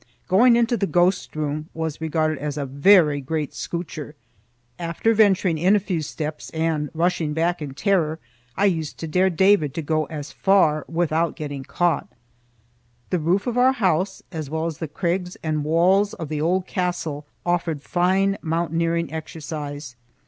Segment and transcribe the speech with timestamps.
[0.27, 4.15] Going into the ghost room was regarded as a very great scootcher.
[4.79, 8.17] After venturing in a few steps and rushing back in terror,
[8.57, 12.07] I used to dare David to go as far without getting caught.
[13.11, 16.65] The roof of our house, as well as the crags and walls of the old
[16.65, 19.95] castle, offered fine mountaineering exercise.